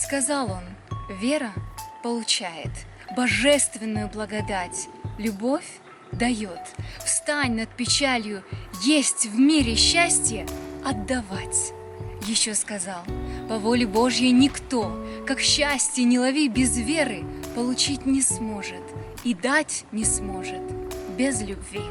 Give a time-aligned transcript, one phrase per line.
[0.00, 0.62] Сказал он,
[1.20, 1.52] вера
[2.04, 2.70] получает
[3.16, 5.80] божественную благодать, любовь
[6.12, 6.60] дает.
[7.04, 8.44] Встань над печалью,
[8.84, 10.46] есть в мире счастье
[10.84, 11.72] отдавать.
[12.28, 13.02] Еще сказал,
[13.48, 17.24] по воле Божьей никто, как счастье не лови без веры,
[17.56, 18.82] получить не сможет
[19.24, 20.62] и дать не сможет
[21.16, 21.82] без любви.